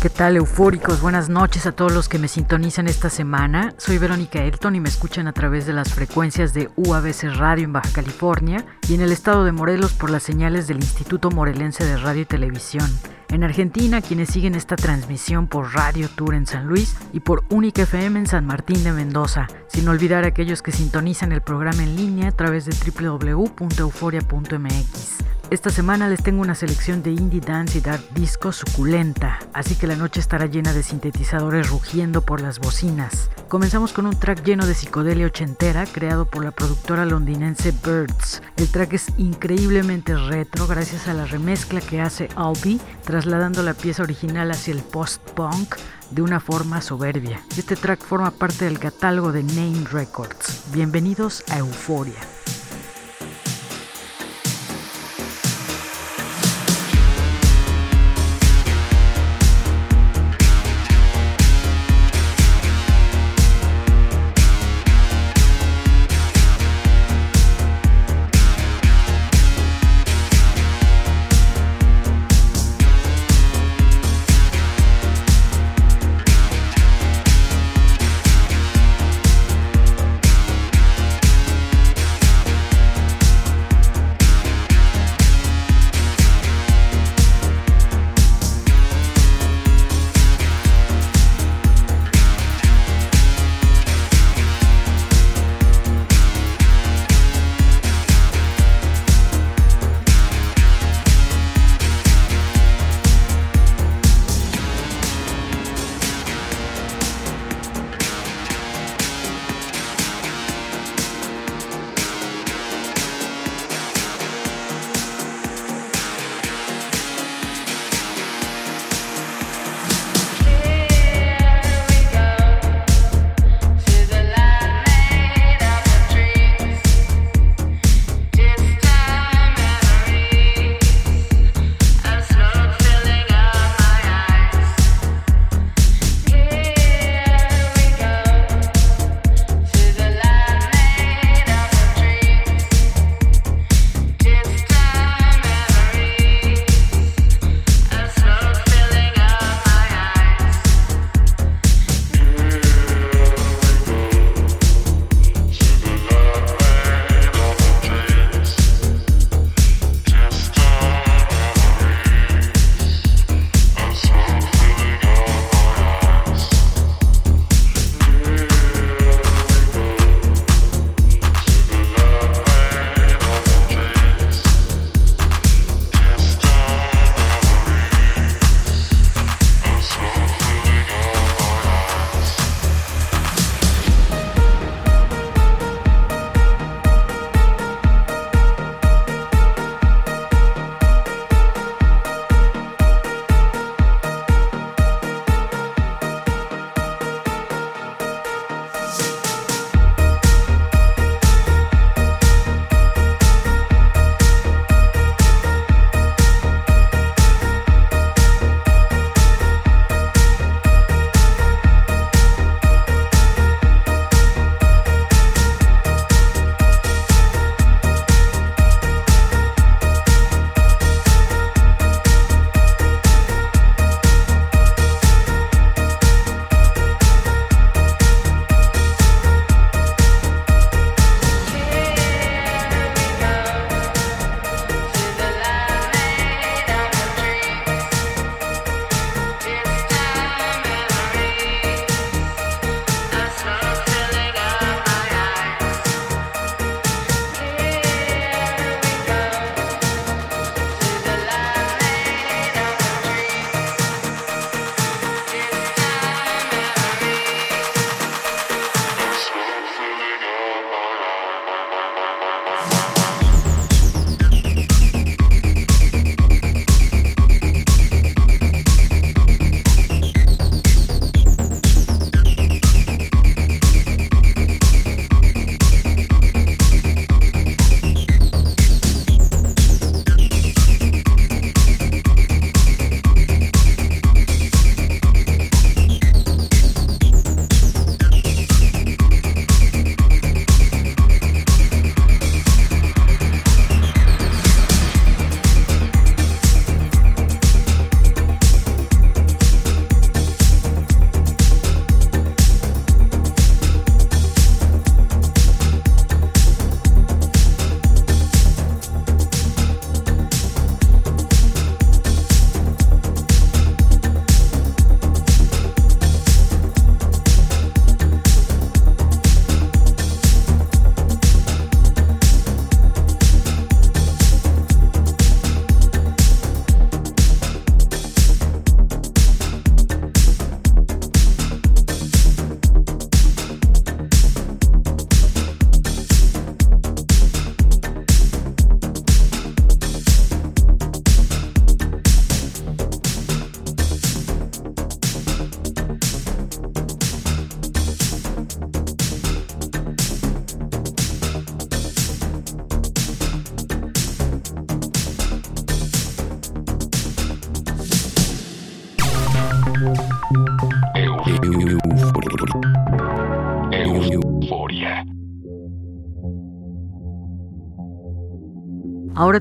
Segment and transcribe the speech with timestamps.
[0.00, 1.00] ¿Qué tal, eufóricos?
[1.00, 3.74] Buenas noches a todos los que me sintonizan esta semana.
[3.78, 7.72] Soy Verónica Elton y me escuchan a través de las frecuencias de UABC Radio en
[7.72, 11.96] Baja California y en el estado de Morelos por las señales del Instituto Morelense de
[11.96, 12.88] Radio y Televisión.
[13.30, 17.82] En Argentina, quienes siguen esta transmisión por Radio Tour en San Luis y por Única
[17.82, 21.96] FM en San Martín de Mendoza, sin olvidar a aquellos que sintonizan el programa en
[21.96, 25.28] línea a través de www.euforia.mx.
[25.50, 29.86] Esta semana les tengo una selección de indie dance y dark disco suculenta, así que
[29.88, 33.30] la noche estará llena de sintetizadores rugiendo por las bocinas.
[33.48, 38.42] Comenzamos con un track lleno de psicodelia ochentera creado por la productora londinense Birds.
[38.58, 44.02] El track es increíblemente retro gracias a la remezcla que hace Albi, trasladando la pieza
[44.02, 45.76] original hacia el post-punk
[46.10, 47.40] de una forma soberbia.
[47.56, 50.64] Este track forma parte del catálogo de Name Records.
[50.70, 52.20] Bienvenidos a Euforia.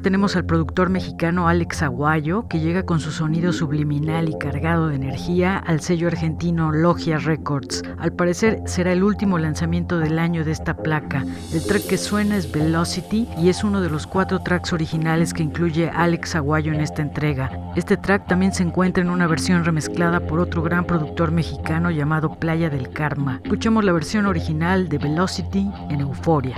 [0.01, 4.95] Tenemos al productor mexicano Alex Aguayo, que llega con su sonido subliminal y cargado de
[4.95, 7.81] energía al sello argentino Logia Records.
[7.97, 11.25] Al parecer será el último lanzamiento del año de esta placa.
[11.51, 15.43] El track que suena es Velocity y es uno de los cuatro tracks originales que
[15.43, 17.51] incluye Alex Aguayo en esta entrega.
[17.75, 22.35] Este track también se encuentra en una versión remezclada por otro gran productor mexicano llamado
[22.35, 23.41] Playa del Karma.
[23.43, 26.55] Escuchemos la versión original de Velocity en Euforia.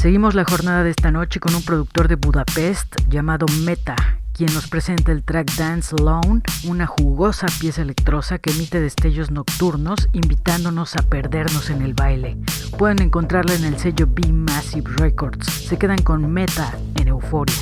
[0.00, 3.96] Seguimos la jornada de esta noche con un productor de Budapest llamado Meta,
[4.32, 10.08] quien nos presenta el track Dance Alone, una jugosa pieza electrosa que emite destellos nocturnos,
[10.12, 12.36] invitándonos a perdernos en el baile.
[12.78, 15.46] Pueden encontrarla en el sello B Massive Records.
[15.46, 17.56] Se quedan con Meta en Euforia.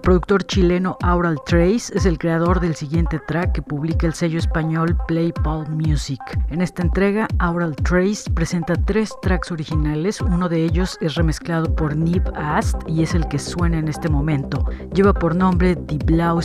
[0.00, 4.38] El productor chileno Aural Trace es el creador del siguiente track que publica el sello
[4.38, 5.30] español Play
[5.68, 6.18] Music.
[6.48, 11.94] En esta entrega, Aural Trace presenta tres tracks originales, uno de ellos es remezclado por
[11.94, 14.64] Nib Ast y es el que suena en este momento.
[14.94, 16.40] Lleva por nombre Die Blau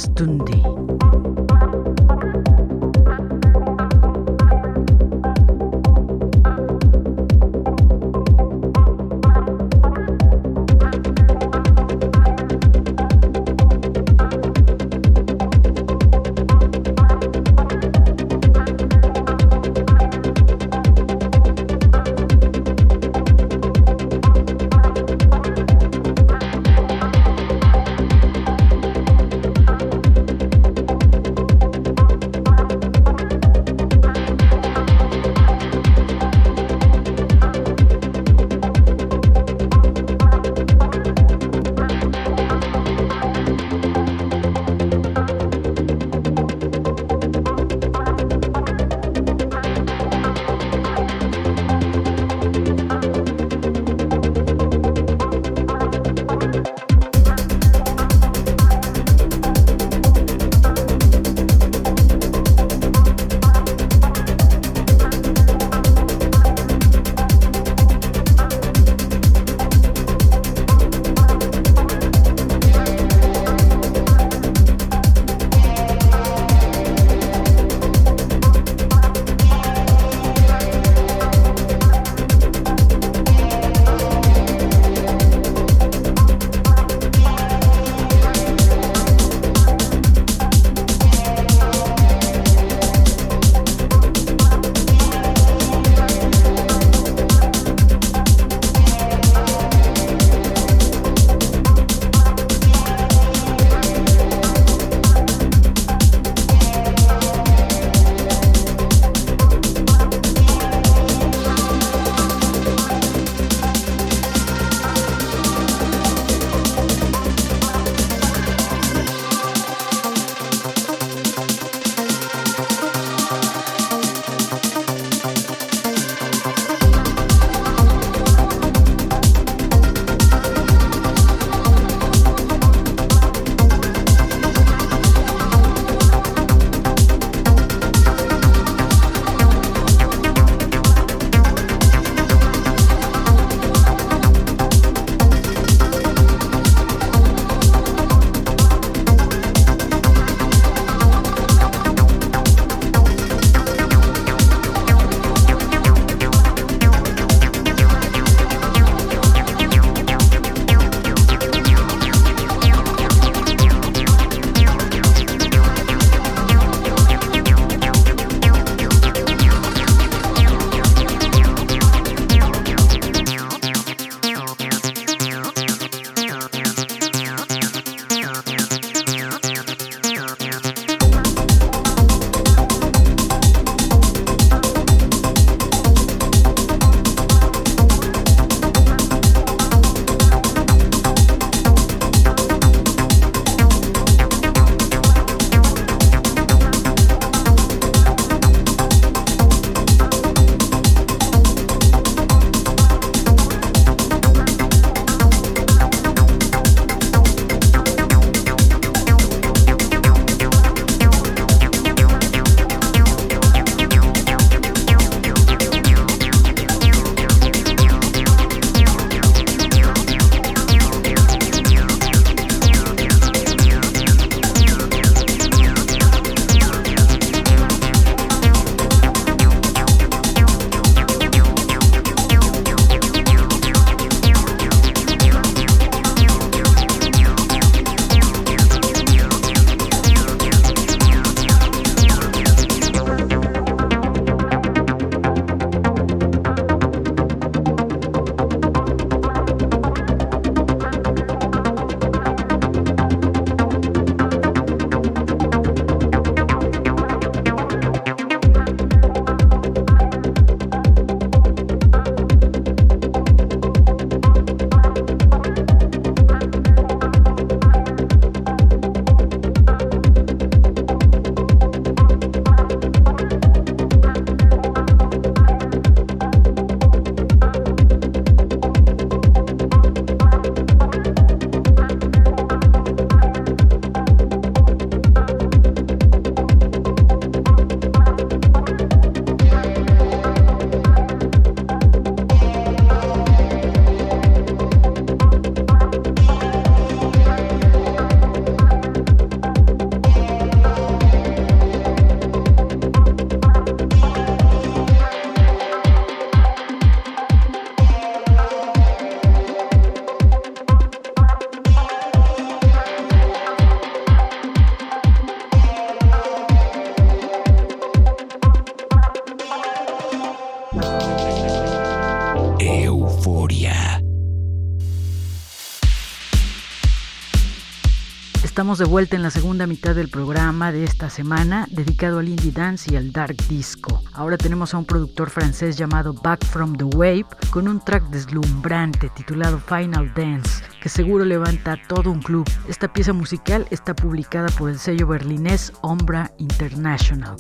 [328.65, 332.51] Estamos de vuelta en la segunda mitad del programa de esta semana dedicado al indie
[332.51, 334.01] dance y al dark disco.
[334.11, 339.09] Ahora tenemos a un productor francés llamado Back from the Wave con un track deslumbrante
[339.09, 342.49] titulado Final Dance que seguro levanta todo un club.
[342.67, 347.35] Esta pieza musical está publicada por el sello berlinés Ombra International.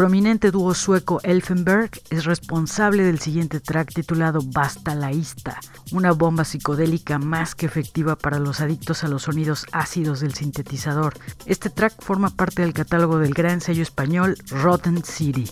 [0.00, 5.60] Prominente dúo sueco Elfenberg es responsable del siguiente track titulado Basta la Ista,
[5.92, 11.18] una bomba psicodélica más que efectiva para los adictos a los sonidos ácidos del sintetizador.
[11.44, 15.50] Este track forma parte del catálogo del gran sello español Rotten City.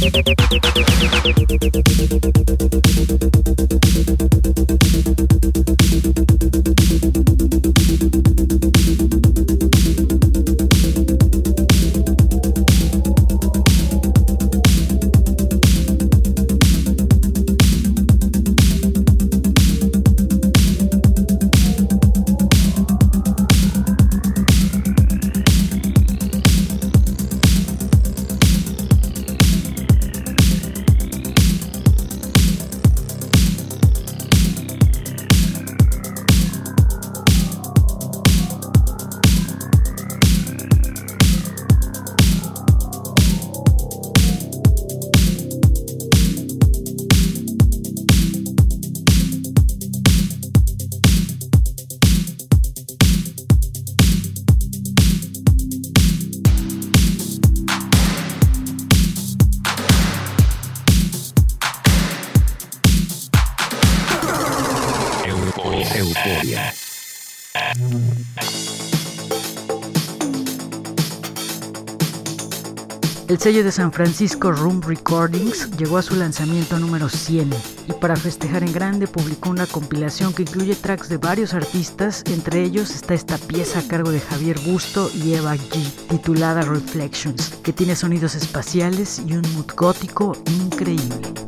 [0.00, 2.87] ピピピピピピピピピピピピ
[73.48, 77.48] sello de San Francisco Room Recordings llegó a su lanzamiento número 100
[77.88, 82.62] y para festejar en grande publicó una compilación que incluye tracks de varios artistas, entre
[82.62, 87.72] ellos está esta pieza a cargo de Javier Busto y Eva G, titulada Reflections, que
[87.72, 91.47] tiene sonidos espaciales y un mood gótico increíble.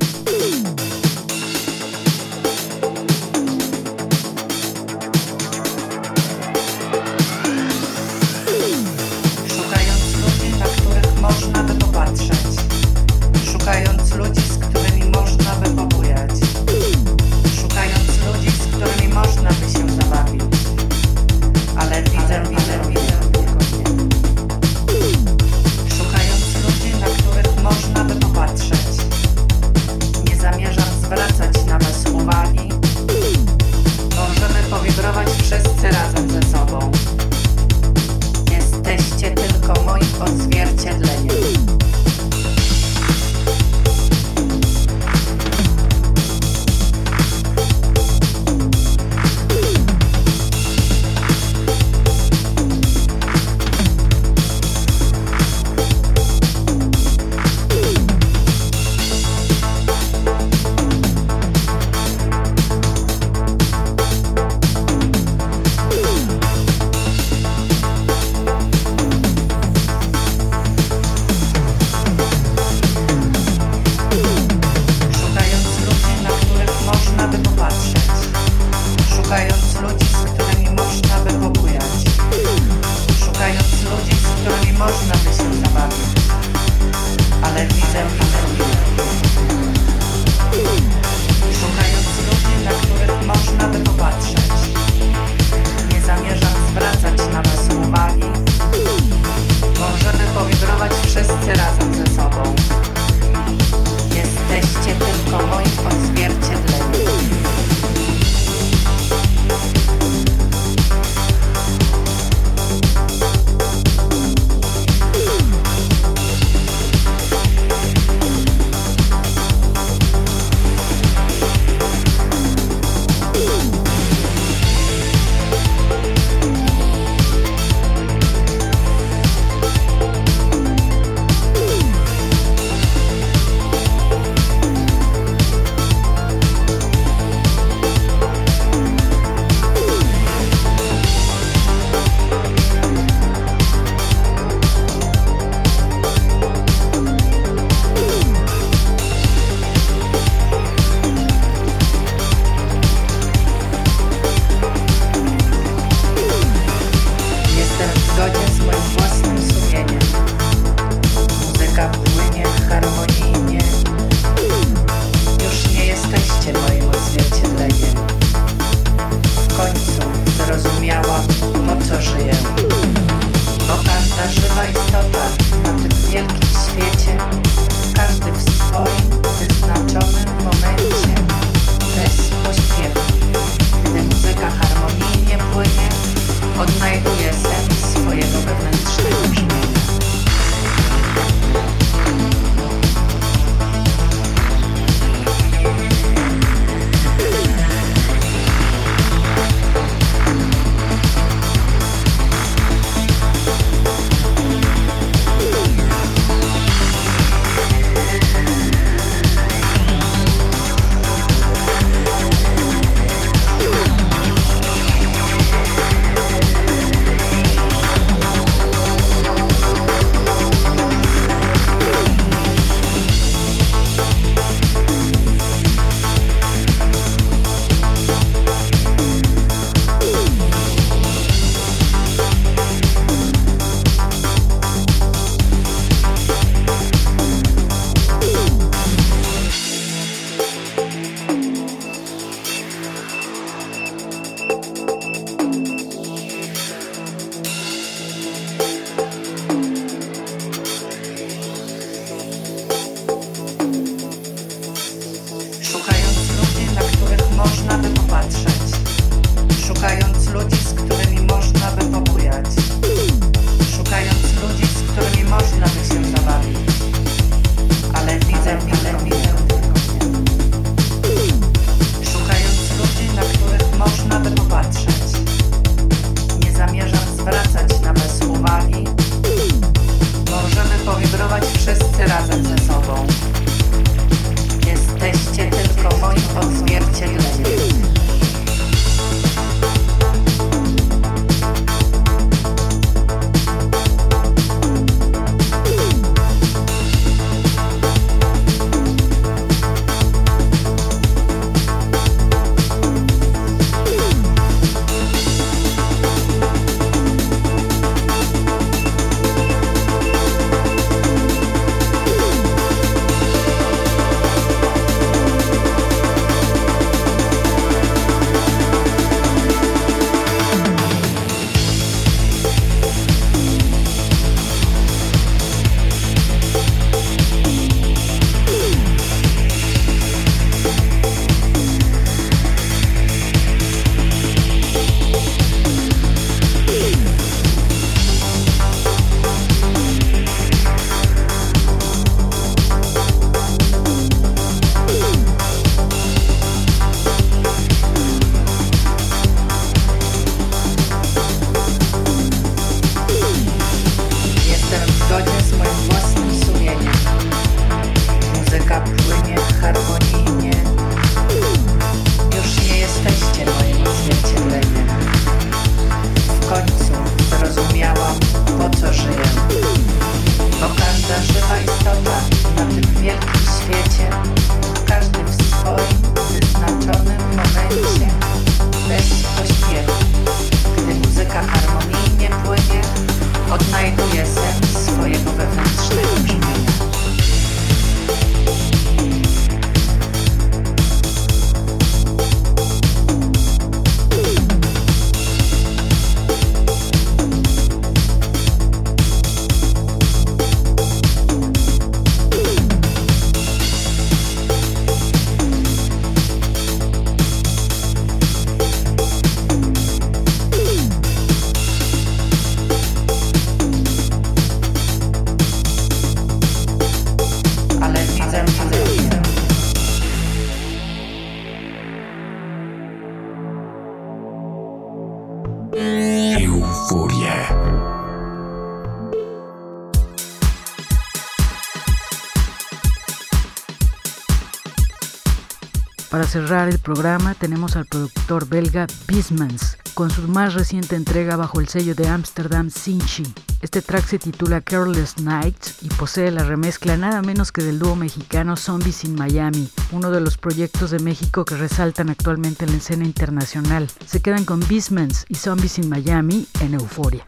[436.11, 441.61] Para cerrar el programa tenemos al productor belga Bismans con su más reciente entrega bajo
[441.61, 443.23] el sello de Amsterdam Sinchi.
[443.61, 447.95] Este track se titula Careless Nights y posee la remezcla nada menos que del dúo
[447.95, 452.79] mexicano Zombies in Miami, uno de los proyectos de México que resaltan actualmente en la
[452.79, 453.89] escena internacional.
[454.05, 457.23] Se quedan con Bismans y Zombies in Miami en Euforia.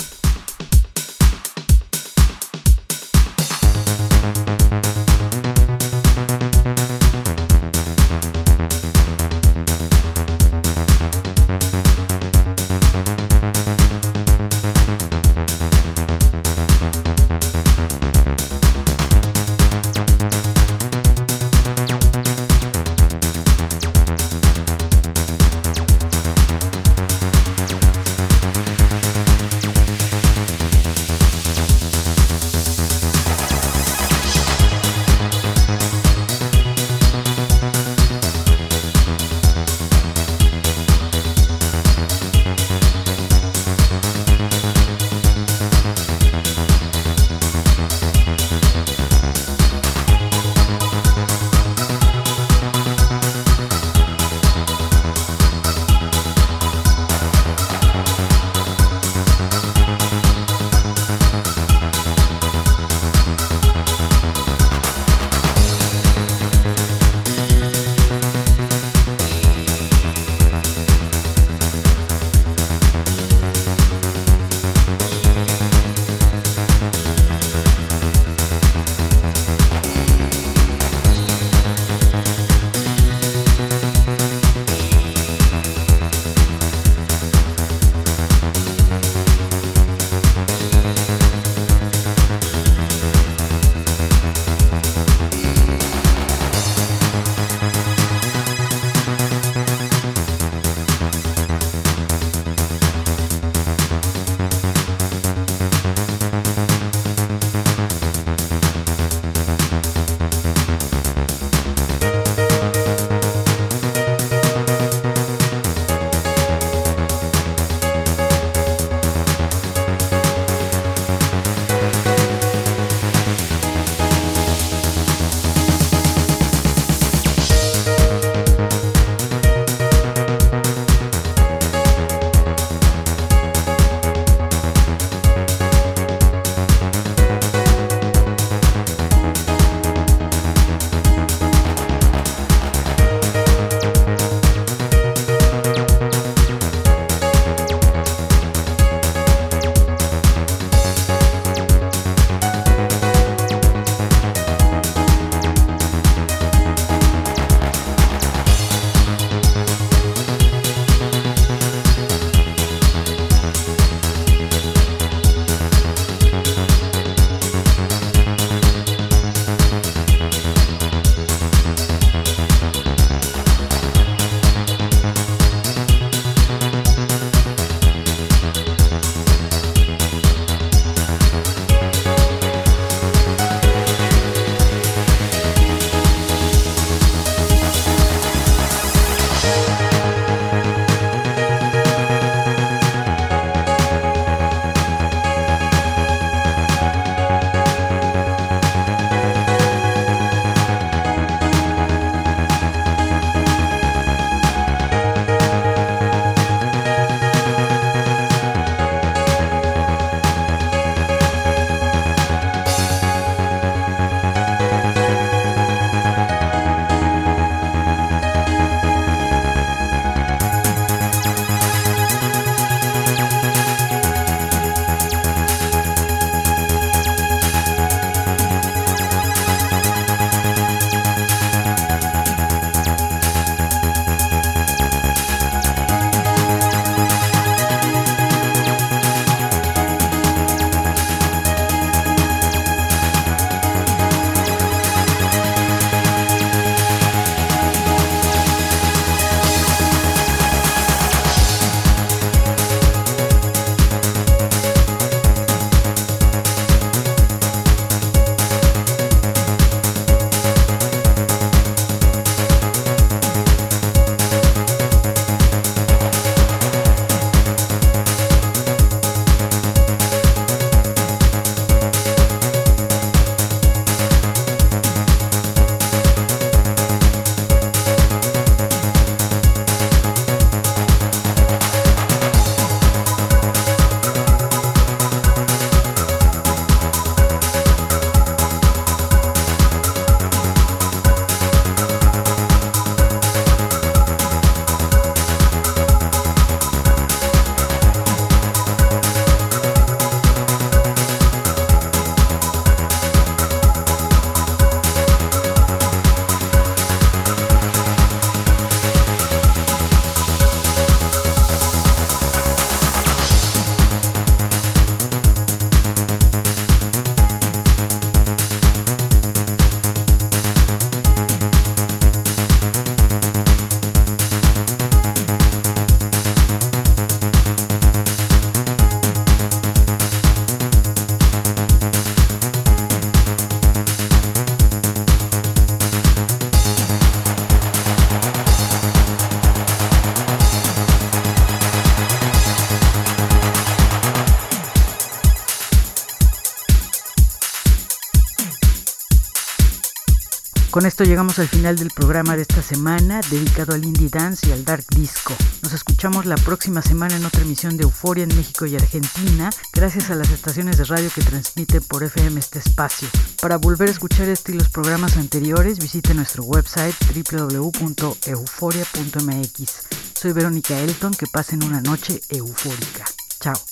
[350.73, 354.53] Con esto llegamos al final del programa de esta semana dedicado al indie dance y
[354.53, 355.35] al dark disco.
[355.61, 360.09] Nos escuchamos la próxima semana en otra emisión de Euforia en México y Argentina, gracias
[360.09, 363.07] a las estaciones de radio que transmiten por FM este espacio.
[363.43, 369.71] Para volver a escuchar este y los programas anteriores, visite nuestro website www.euforia.mx.
[370.15, 373.05] Soy Verónica Elton, que pasen una noche eufórica.
[373.41, 373.72] Chao.